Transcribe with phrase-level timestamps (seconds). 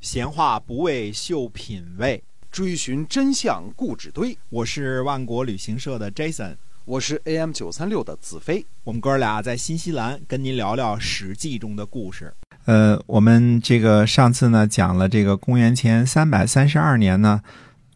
[0.00, 4.38] 闲话不为秀品味，追寻真相故纸堆。
[4.48, 8.64] 我是万国旅行社的 Jason，我是 AM 九三六的子飞。
[8.84, 12.32] 我们哥俩在新西兰跟您聊聊《史记》中的故事。
[12.66, 17.42] 呃，我们这个上次呢讲了这个公元前三百三十二年呢，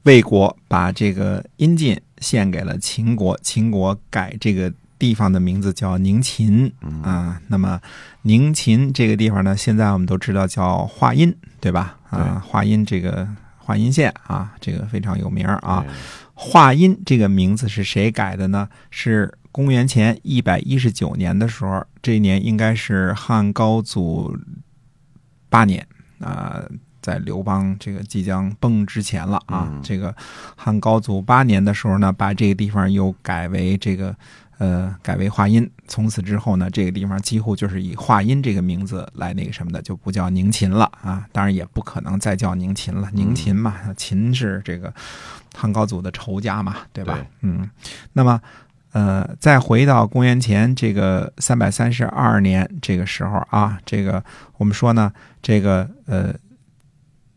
[0.02, 4.72] 魏国把这个阴晋献给了秦国，秦国改这个
[5.02, 7.42] 地方的名字叫宁秦啊。
[7.48, 7.80] 那么
[8.22, 11.98] 宁秦这个地方呢，现在我们都知道叫华阴，对吧？
[12.08, 13.26] 啊，华阴这个
[13.58, 15.84] 华阴县啊，这个非常有名啊。
[16.34, 18.68] 华阴这个名字是谁改的呢？
[18.90, 24.38] 是公元前一百一十九年的时候，这一年应该是汉高祖
[25.48, 25.84] 八年
[26.20, 26.62] 啊，
[27.00, 29.80] 在刘邦这个即将崩之前了啊。
[29.82, 30.14] 这个
[30.56, 34.16] 汉高祖八年的时候呢，把这个地方又改为这个
[34.58, 35.68] 呃，改为华阴。
[35.88, 41.26] 从此之后呢，这个地方几乎就是以华阴这个名字来那个什么的，就不叫宁秦了啊。
[41.32, 44.92] 当然也不可能再叫宁秦了，宁秦嘛，秦是这个
[45.54, 47.18] 汉高祖的仇家嘛，对吧？
[47.40, 47.68] 嗯，
[48.12, 48.40] 那么。
[48.94, 54.22] 呃，再回到公元前这个三百三十二年这个时候啊，这个
[54.58, 55.10] 我们说呢，
[55.40, 56.34] 这个呃，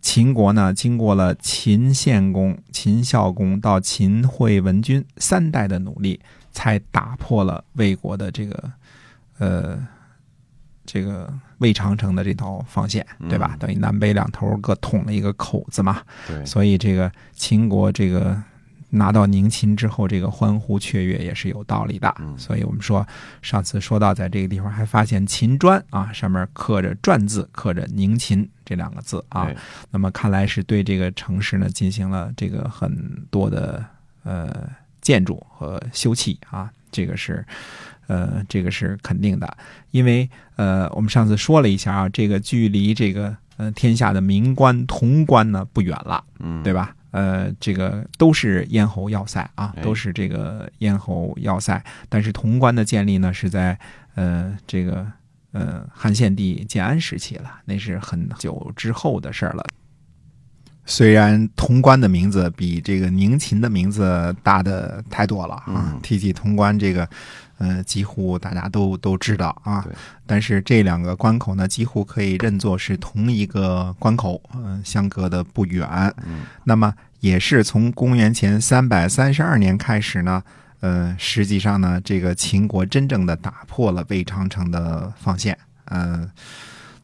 [0.01, 6.19] 秦国呢，经过了秦献公、秦孝公到秦惠文君三代的努力，
[6.55, 8.71] 才打破了魏国的这个
[9.37, 9.87] 呃
[10.85, 13.55] 这个魏长城的这道防线，对吧？
[13.59, 16.01] 等于南北两头各捅了一个口子嘛。
[16.27, 18.41] 对，所以这个秦国这个。
[18.91, 22.15] 拿到宁秦之后，这个欢呼雀跃也是有道理的。
[22.37, 23.05] 所以我们说，
[23.41, 29.51] 上次说到，在这个地方还发现秦砖啊，上面刻着“篆”字，刻着“宁秦”这两个字啊。
[29.91, 32.95] 那么看来是对这个城市呢进行了这个很
[33.29, 33.83] 多的
[34.23, 34.69] 呃
[35.05, 36.71] 建筑和修葺啊。
[36.91, 37.45] 这个是
[38.07, 39.57] 呃这个是肯定的，
[39.91, 46.95] 因为呃我们上次说了一下啊，这个距离这个呃天下的名关潼关呢不远了，嗯，对吧？
[47.11, 51.83] 呃，这个都是咽喉要塞啊，都是这个咽喉要塞。
[52.09, 53.77] 但是潼关的建立呢，是在
[54.15, 55.05] 呃这个
[55.51, 59.65] 呃汉献帝建安时期了，那是很久之后的事儿了。
[60.85, 67.07] 虽然潼关的名字比这个宁秦的名字大的太多了啊，提起潼关这个。
[67.57, 69.87] 呃，几乎大家都都知道啊，
[70.25, 75.87] 但是这两个关口呢，几乎可以认作是同一个关口，嗯，相隔的不远。
[76.27, 80.43] 嗯，那么也是从公元前三百三十二年开始呢，
[80.81, 85.57] 呃，实际上呢，这个秦国真正的打破了魏长城的防线。
[85.85, 86.29] 嗯，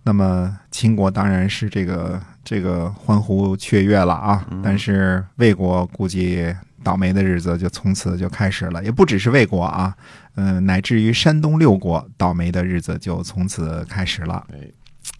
[0.03, 6.56] 那么秦国当然是这个这个欢呼雀跃了啊，但是魏国估计。
[6.84, 9.95] 倒霉的日子就从此就开始了，也不只是魏国啊，
[10.34, 14.44] 嗯，乃至于山东六国倒霉的日子就从此开始了。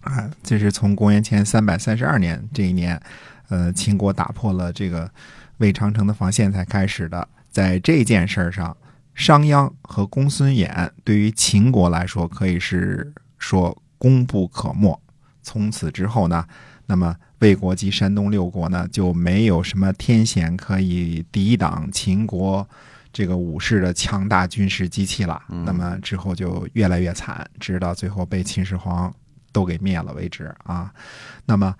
[0.00, 3.00] 啊，这是从公元前三百三十二年这一年，
[3.48, 5.08] 呃，秦国打破了这个
[5.58, 7.28] 魏长城的防线才开始的。
[7.48, 8.76] 在这件事儿上，
[9.14, 15.00] 商鞅和公孙衍对于秦国来说可以是说功不可没。
[15.42, 16.44] 从此之后呢，
[16.86, 17.14] 那么。
[17.42, 22.64] 魏国及山东六国呢，就没有什么天险可以抵挡秦国
[23.12, 25.42] 这个武士的强大军事机器了。
[25.48, 29.12] 那么之后就越来越惨，直到最后被秦始皇
[29.50, 30.94] 都给灭了为止啊。
[31.44, 31.74] 那么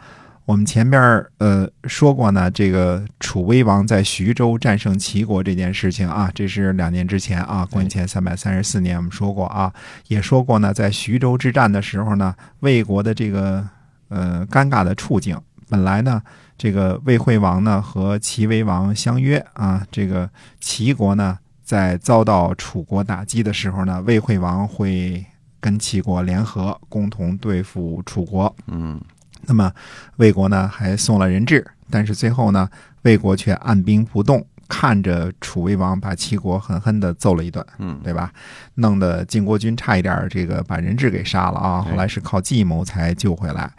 [0.44, 1.00] 我们前边
[1.38, 9.72] 呃说过呢，这个楚威王在徐州战胜齐国这件事情啊，这是两年之前啊，公元前三百三十四年，我们说过啊，
[10.08, 13.66] 也说过呢，在徐州之战的时候呢，魏国的这个
[14.08, 15.40] 呃尴尬的处境。
[15.68, 16.20] 本来呢，
[16.58, 20.28] 这个魏惠王呢和齐威王相约啊，这个
[20.60, 25.24] 齐国呢在遭到楚国打击的时候呢，魏惠王会
[25.60, 28.54] 跟齐国联合，共同对付楚国。
[28.66, 29.00] 嗯，
[29.42, 29.72] 那么
[30.16, 32.68] 魏国呢还送了人质，但是最后呢，
[33.02, 37.64] 魏国却按兵不动，看着楚威王把齐国狠狠地揍了一顿。
[37.78, 38.32] 嗯，对吧？
[38.74, 43.72] 弄得晋国军差一点这个把人质给杀了啊，后来是靠计谋才救回来，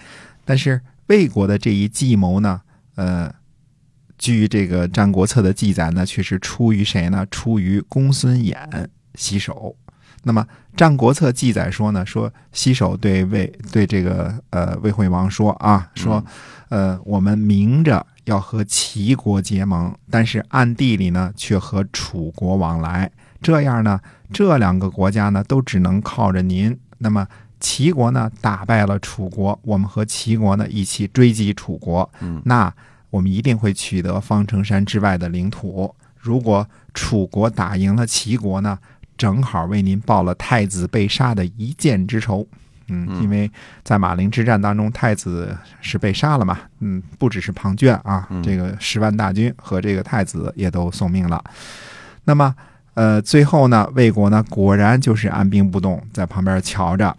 [0.46, 0.81] 但是。
[1.07, 2.62] 魏国的这一计谋呢，
[2.96, 3.29] 呃，
[4.17, 7.28] 据这个《战国策》的记载呢，却是出于谁呢？
[7.29, 8.55] 出于公孙衍
[9.14, 9.76] 洗手。
[10.21, 10.41] 那么
[10.77, 16.23] 《战国策》记载说呢，说西首对魏对这个呃魏惠王说啊，说
[16.69, 23.11] 呃我们明着要和齐国结盟，但是暗地里呢却和楚国往来，
[23.41, 23.99] 这样呢
[24.31, 26.77] 这两个国家呢都只能靠着您。
[26.99, 27.27] 那么。
[27.59, 32.11] 齐国呢打败了楚国，我们和齐国呢一起追击楚国。
[32.19, 32.69] 嗯，那
[33.09, 35.95] 我们一定会取得方城山之外的领土。
[36.17, 38.77] 如果楚国打赢了齐国呢，
[39.17, 42.47] 正好为您报了太子被杀的一箭之仇。
[42.87, 43.49] 嗯，嗯因为
[43.83, 51.41] 在马陵之战当中，太子是被杀了嘛，嗯，不只是庞涓啊，嗯这个十万大军和这个太子也都送命了。
[52.25, 52.53] 那么，
[52.93, 57.15] 呃，最后呢，魏国呢果然就是按兵不动，在旁边瞧着。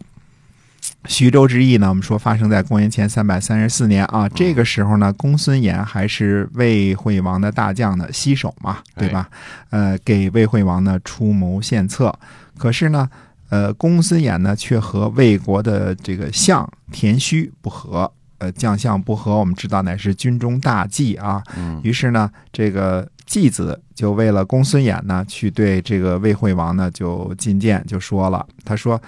[1.06, 9.28] 徐州之役呢，我们说发生在公元前三百三十四年啊，这个时候呢，公孙衍还是魏惠王的大将的西首嘛，对吧？
[9.70, 12.12] 呃，给魏惠王呢出谋献策。
[12.56, 13.08] 可是呢，
[13.50, 18.10] 呃，公孙衍呢却和魏国的这个相田须不和。
[18.38, 21.42] 呃，将相不和，我们知道乃是军中大忌啊。
[21.56, 29.00] 嗯于是呢，这个季子就为了公孙衍呢，去对这个魏惠王呢就进谏，就说了，他说：“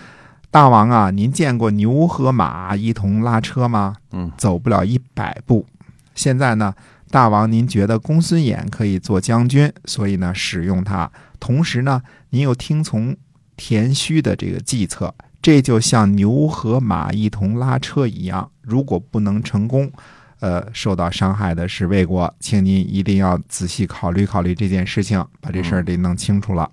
[0.57, 3.95] 大王啊，您见过牛和马一同拉车吗？
[4.13, 5.67] 嗯走不了一百步。
[6.15, 6.75] 现在呢，
[7.11, 11.13] 大王您觉得公孙衍可以做将军，所以呢使用他。
[11.39, 12.01] 同时呢，
[12.31, 13.15] 您又听从
[13.55, 18.51] 田须的这个计策，这就像牛和马一同拉车一样。
[18.63, 19.93] 如果不能成功，
[20.41, 26.71] 呃，受到伤害的是魏国，请您一定要仔细考虑考虑这件事情，把这事儿得弄清楚了。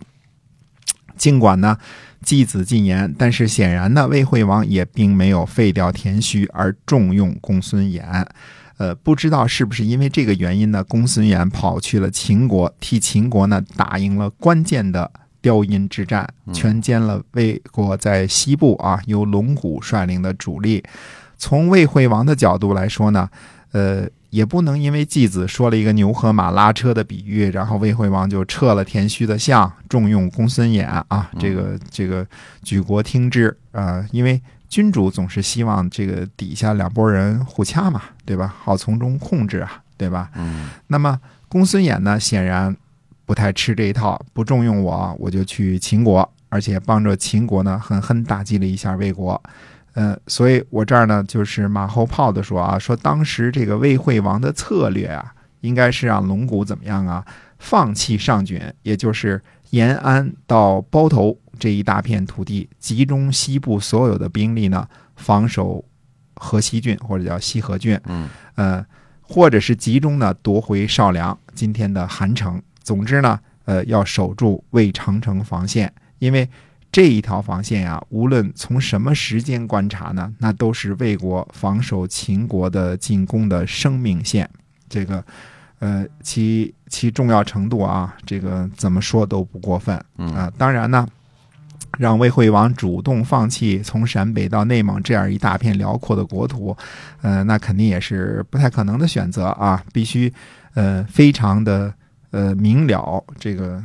[1.24, 1.78] 尽管呢，
[2.22, 8.26] 继子进言，但是显然呢，魏惠王也并没有废掉田须，而重用公孙衍。
[8.76, 10.84] 呃，不知道是不是因为这个原因呢？
[10.84, 15.10] 公孙衍跑去了秦国，替秦国呢打赢了关键的
[15.42, 20.84] 雕阴之战，全歼了魏国在西部啊由龙骨率领的主力。
[21.38, 23.30] 从魏惠王的角度来说呢，
[23.74, 32.26] 呃，也不能因为季子说了一个牛和马拉车的比喻，然后魏惠王就撤了田须的相，重用公孙衍啊，这个这个
[32.64, 38.56] 举国听之啊、呃因为君主总是希望这个底下两拨人互掐嘛，对吧？
[38.64, 40.32] 好从中控制啊，对吧？
[40.36, 42.76] 嗯那么公孙衍呢，显然
[43.26, 49.42] 不太吃这一套，不重用我，我就去秦国，而且帮着秦国呢狠狠打击了一下魏国。
[49.94, 57.26] 呃，所以我这儿呢就是马后炮的说啊，说当时这个魏惠王的策略啊，应该是让龙骨怎么样啊，
[57.60, 65.84] 放弃上郡，也就是延安到包头这一大片土地，集中西部所有的兵力呢，防守
[66.36, 68.00] 河西郡或者叫西河郡。
[68.06, 68.86] 嗯呃，
[69.22, 72.62] 或者是集中呢夺回少梁今天的韩城。
[72.84, 76.48] 总之呢，呃，要守住魏长城防线，因为
[76.94, 84.48] 这一条防线呀，无论从什么时间观察呢，那都是魏国防守秦国的进攻的生命线。
[84.88, 85.26] 这个，
[85.80, 90.00] 呃，其其重要程度啊，这个怎么说都不过分。
[90.20, 91.08] 嗯啊，当然呢，
[91.98, 96.78] 让魏惠王主动放弃从陕北到内蒙这样一大片辽阔的国土，
[97.24, 100.32] 呃，那肯定也是不太可能的选择啊，必须
[100.76, 101.92] 呃非常的
[102.30, 103.84] 呃明了这个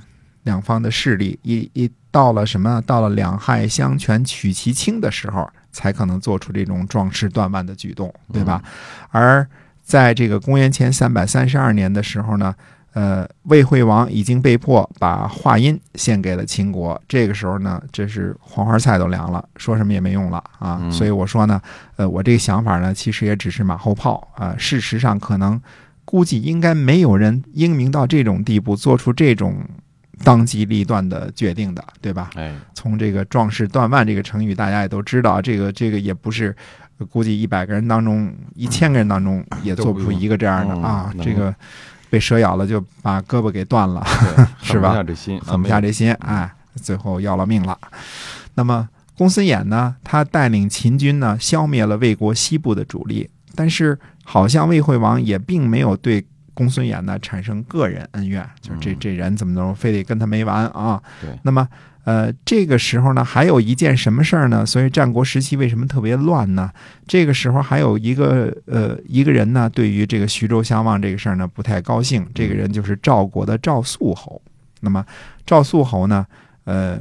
[0.48, 8.62] 两方的势力，一一到了什么，到了两害相权取其轻的时候，才可能做出这种壮士断腕的举动，对吧？
[9.10, 9.46] 而
[9.82, 12.54] 在这个公元前三百三十二年的时候呢，
[12.94, 17.00] 呃，魏惠王已经被迫把华阴献给了秦国。
[17.06, 20.78] 这个时候呢，这是黄花菜都凉了，说什么也没用了啊。
[20.82, 21.60] 嗯所以我说呢，
[21.96, 25.60] 呃，我这个想法呢，其实也只是马后炮啊、事实上，可能
[26.04, 29.54] 估计应该没有人英明到这种地步，做出这种
[30.24, 32.30] 当机立断的决定的，对吧？
[32.34, 36.54] 哎从这个“壮士断腕”这个成语，大家也都知道，这个这个也不是，
[36.98, 41.14] 呃估计一百个人当中，一千个人当中也做不出一个这样的嗯啊。
[41.22, 41.54] 这个
[42.10, 44.04] 被蛇咬了就把胳膊给断了，
[44.62, 47.76] 是吧狠不下这心，狠不下这心，哎，最后要了命了。
[48.54, 56.24] 那么公孙衍呢，他带领秦军呢，消灭了魏国西部的主力，但是好像魏惠王也并没有对
[56.58, 61.00] 公孙衍呢产生个人恩怨，就是这嗯这人怎么着，非得跟他没完啊。
[61.20, 61.68] 对那么。
[62.04, 64.64] 呃，这个时候呢，还有一件什么事儿呢？
[64.64, 66.70] 所以战国时期为什么特别乱呢？
[67.06, 72.26] 这个时候还有一个呃一个人呢，对于这个徐州相望这个事儿呢不太高兴。
[72.34, 74.40] 这个人就是赵国的赵肃侯。
[74.80, 75.04] 那么
[75.44, 76.26] 赵肃侯呢，
[76.64, 76.98] 呃，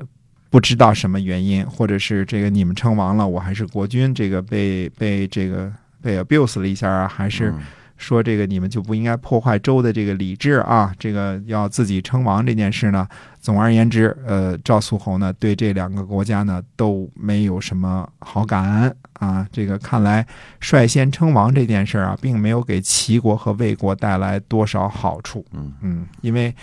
[0.49, 5.71] 不知道什么原因，或者是这个你们称王了，我还是国君，这个被被这个
[6.01, 7.59] 被 abuse 了一下啊，还是嗯
[7.97, 13.07] 说这个你们就不应该破坏周的这个礼制啊，这个要自己称王这件事呢，
[13.41, 19.45] 总而言之，呃，赵肃侯呢对这两个国家呢都没有什么好感啊。
[19.51, 20.25] 这个看来
[20.59, 25.43] 率先称王这件事啊，并没有给齐国和魏国带来多少好处。
[25.53, 26.53] 嗯嗯，因为，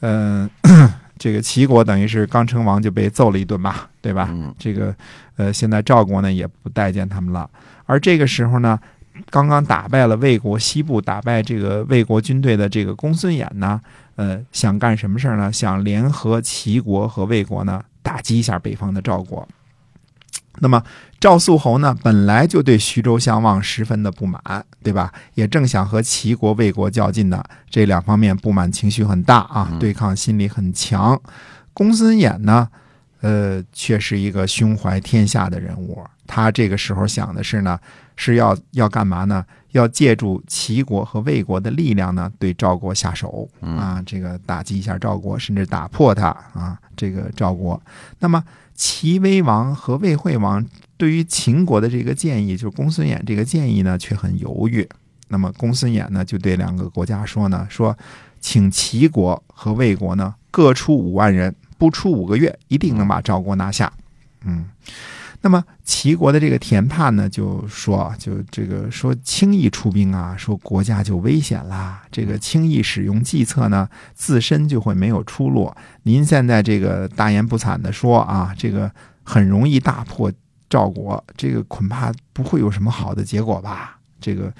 [0.00, 0.48] 嗯、
[1.18, 4.28] 这个齐国等于是刚称王就被揍了一顿吧，对吧？
[4.30, 4.94] 嗯这个
[5.36, 7.50] 呃，现在赵国呢也不待见他们了。
[7.86, 8.78] 而这个时候呢，
[9.30, 13.80] 刚刚打败了魏国西部，打败这个魏国军队的这个公孙衍呢，
[14.16, 15.52] 呃，想干什么事儿呢？
[15.52, 19.46] 想联合齐国和魏国呢，打击一下北方的赵国。
[20.58, 20.82] 那么
[21.20, 24.40] 赵肃侯呢，本来就对徐州相望十分的不满，
[24.82, 25.12] 对吧？
[25.34, 31.20] 也正想和齐国、魏国较劲呢，这两方面不满情绪很大啊，对抗心理很强。
[31.74, 32.70] 公孙衍呢，
[33.26, 36.00] 呃，却是一个胸怀天下的人物。
[36.26, 37.78] 他这个时候想的是呢，
[38.14, 39.44] 是要要干嘛呢？
[39.72, 47.80] 要借助齐国和魏国的力量呢，对赵国下手啊，这个打击一下赵国，甚至打破他啊，这个赵国。
[48.20, 48.42] 那么
[48.74, 50.64] 齐威王和魏惠王。
[50.98, 54.88] 对于秦国的这个建议，就是公孙衍这个建议呢，却很犹豫。
[55.28, 57.94] 那么公孙衍呢，就对两个国家说呢，说
[58.40, 63.92] 请齐国和魏国呢各出五万人，不出五个月，一定能把赵国拿下。
[64.44, 64.66] 嗯，
[65.40, 72.02] 那么齐国的这个田盼呢，就说，就这个说轻易出兵啊，说国家就危险啦。
[72.10, 75.72] 这个轻易使用计策呢，自身就会没有出路。
[76.02, 78.90] 您现在这个大言不惭的说啊，这个
[79.22, 80.32] 很容易大破。
[80.68, 83.96] 赵国这个恐怕不会有什么好的结果吧？
[84.20, 84.52] 这个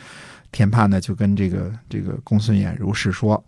[0.52, 3.44] 田盼呢就跟这个这个公孙衍如是说，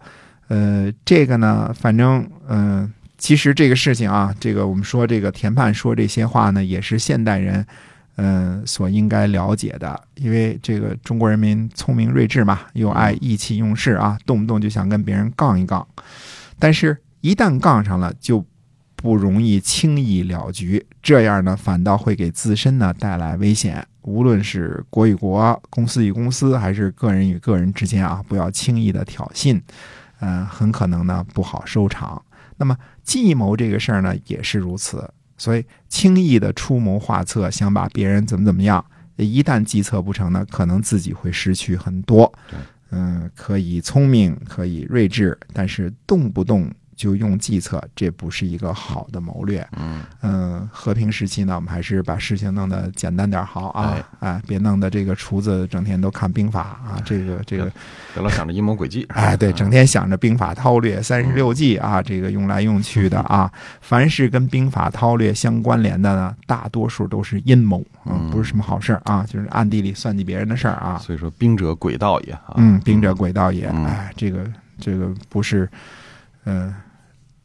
[0.49, 7.67] 呃，这个呢，反正嗯，其实这个事情啊，这个我们说这个田盼说这些话呢，也是现代人
[8.17, 15.87] 嗯所应该了解的，因为这个中国人民聪明睿智嘛，又爱意气用事啊，动不动就想跟别人杠一杠，
[16.59, 18.45] 但是一旦杠上了就。
[19.01, 23.87] 不容易轻易了局，这样呢，反倒会给自身呢带来危险。
[24.03, 29.61] 无论是国与国、公司与公司，还是个人与个人之间啊，不要轻易的挑衅，
[30.19, 32.21] 嗯，很可能呢不好收场。
[32.59, 35.11] 那么计谋这个事儿呢，也是如此。
[35.39, 38.85] 所以轻易的出谋划策，想把别人怎么怎么样，
[39.17, 42.31] 一旦计策不成呢，可能自己会失去很多。
[42.91, 46.71] 嗯，可以聪明，可以睿智，但是动不动。
[46.99, 49.65] 就用计策，这不是一个好的谋略。
[49.79, 54.05] 嗯嗯，和平时期呢，我们还是把事情弄得简单点好啊！
[54.19, 57.01] 哎，别弄得这个厨子整天都看兵法啊！
[57.05, 57.71] 这个这个，
[58.13, 59.07] 别老想着阴谋诡计。
[59.15, 63.49] 哎，对，整天想着兵法韬略三十六计啊，这个用来用去的啊，
[63.81, 70.99] 凡是跟兵法韬略相关联的呢，大多数都是阴谋，嗯，不是什么好事啊，就是暗地里算计别人的事儿啊。
[70.99, 72.55] 所以说，兵者诡道也啊。
[72.57, 73.67] 嗯，兵者诡道也。
[73.67, 74.45] 哎，这个
[74.81, 75.71] 这个不是，
[76.45, 76.75] 嗯。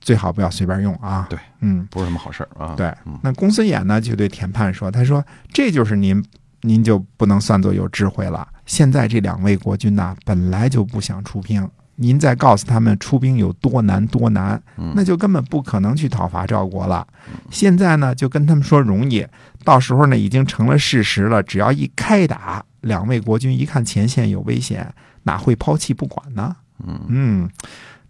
[0.04, 1.26] 最好不要随便用啊！
[1.30, 2.76] 对，嗯，不是什么好事儿啊。
[2.76, 6.22] 对，那公孙衍呢就对田盼说：“他说这就是您，
[6.60, 8.46] 您就不能算作有智慧了。
[8.66, 14.62] 现在这两位国君呐，本来就不想出兵，您再告诉他们出兵有多难多难，
[14.94, 17.08] 那就根本不可能去讨伐赵国了。
[17.50, 19.26] 现在呢，就跟他们说容易，
[19.64, 21.42] 到时候呢已经成了事实了。
[21.42, 24.94] 只要一开打，两位国君一看前线有危险，
[25.24, 26.54] 哪会抛弃不管呢？
[26.86, 27.50] 嗯嗯。”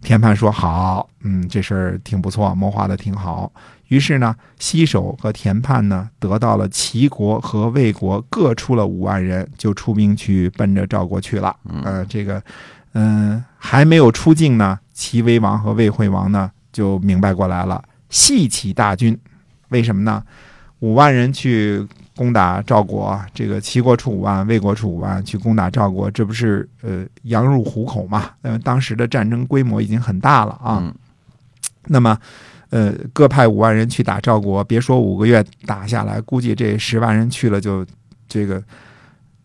[0.04, 3.50] 田盼说：“好，嗯，这事儿挺不错，谋划的挺好。
[3.88, 11.56] 于是呢，西首和田盼呢，得到了齐国和魏国各出了五万人，就出兵去奔着赵国去了。
[11.82, 12.42] 呃，这个，
[12.92, 19.18] 嗯，还没有出境呢，齐威王和魏惠王呢，就明白过来了，细起大军。
[19.70, 20.22] 为什么呢？
[20.80, 21.84] 五万人去。”
[22.16, 28.30] 攻打赵国，这个齐国出五万，魏国出五万去攻打赵国，这不是呃羊入虎口嘛？
[28.42, 30.94] 呃，当时的战争规模已经很大了啊。
[31.86, 32.16] 那么，
[32.70, 37.84] 呃，各派五万人去打赵国，别说五个月打下来，估计这十万人去了就
[38.28, 38.62] 这个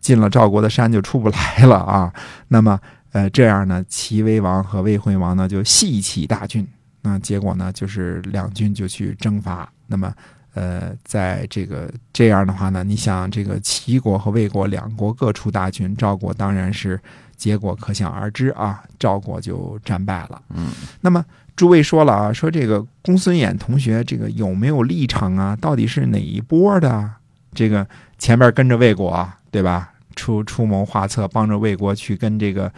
[0.00, 2.12] 进了赵国的山就出不来了啊。
[2.46, 2.78] 那么，
[3.10, 6.64] 呃，这样呢，齐威王和魏惠王呢就细起大军，
[7.02, 9.68] 那结果呢就是两军就去征伐。
[9.88, 10.14] 那么。
[10.54, 17.00] 呃，在这个这样的话呢，你想这个齐国和魏国两国各出大军，赵国当然是
[17.36, 20.42] 结果可想而知啊，赵国就战败了。
[20.54, 25.56] 嗯，那么诸位说了啊，说这个公孙衍同学这个有没有立场啊？
[25.60, 27.10] 到底是哪一波的？
[27.54, 27.86] 这个
[28.18, 29.92] 前面跟着魏国对吧？
[30.16, 32.70] 出出谋划策，帮着魏国去跟这个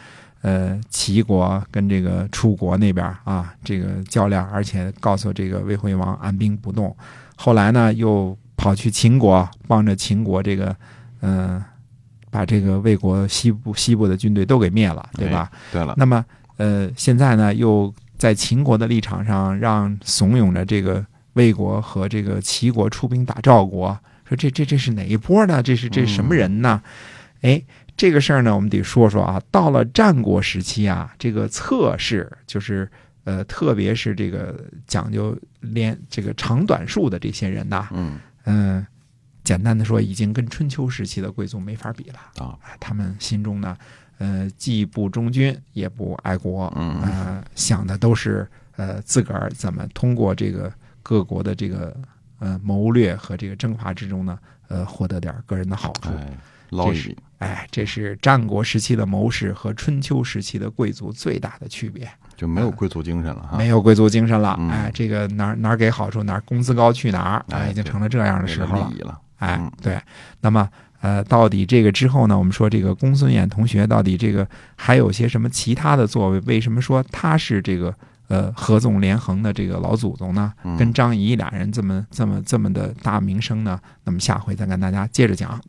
[0.43, 6.95] 呃齐国跟这个楚国那边啊这个较量，而且告诉这个魏惠王按兵不动。
[7.45, 10.77] 后来呢，又跑去秦国，帮着秦国这个，
[11.23, 11.61] 嗯，
[12.31, 15.51] 把这个魏国西部西部的军队都给灭了，对吧？
[15.73, 15.93] 对了。
[15.97, 16.25] 那么，
[16.59, 25.61] 呃，现在呢，又在秦国的立场上，让怂恿着这个魏国和这个齐国出兵打赵国，说这这这是哪一波呢？
[25.61, 26.81] 这是这什么人呢？
[27.41, 27.61] 哎，
[27.97, 29.43] 这个事儿呢，我们得说说啊。
[29.51, 32.89] 到了战国时期啊，这个测试就是。
[33.25, 38.87] 呃，特别是这个讲究连这个长短术的这些人呐，嗯嗯，
[39.45, 42.59] 简单的说，已经跟春秋时期的贵族没法比了啊。
[42.81, 43.77] 他们心中呢，
[44.19, 51.97] 呃，既不忠君，也不爱国，嗯，想的都是呃自个儿怎么通过这个各国的这个
[52.41, 54.39] 呃谋略和这个征伐之中呢，
[54.69, 56.11] 呃获得点个人的好处。
[56.11, 56.37] 哎，
[56.71, 62.11] 捞一笔，哎，这是战国时期的谋士和春秋时期的贵族最大的区别，
[62.43, 63.57] 就没有贵族精神了哈。
[63.57, 64.57] 没有贵族精神了。
[64.59, 70.01] 嗯哎，这个哪儿哪儿给好处，哪儿工资高去哪儿，哎哎，已经成了这样的时候了哎嗯，对，
[70.41, 70.69] 那么
[71.01, 72.37] 呃，到底这个之后呢？
[72.37, 76.41] 我们说这个公孙衍同学到底这个还有些什么其他的作为？
[76.41, 77.95] 为什么说他是这个
[78.27, 80.53] 呃合纵连横的这个老祖宗呢？
[80.65, 83.79] 嗯跟张仪俩人这么这么这么的大名声呢？
[84.05, 85.61] 那么下回再跟大家接着讲。